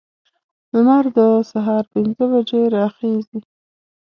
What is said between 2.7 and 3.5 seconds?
راخیزي.